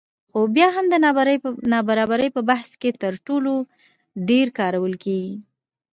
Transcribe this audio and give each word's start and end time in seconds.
خو 0.31 0.39
بیا 0.55 0.67
هم 0.75 0.85
د 0.89 0.95
نابرابرۍ 1.73 2.29
په 2.35 2.41
بحث 2.49 2.69
کې 2.81 2.89
تر 3.03 3.13
ټولو 3.27 3.53
ډېر 4.29 4.47
کارول 4.59 4.93
کېږي 5.03 5.35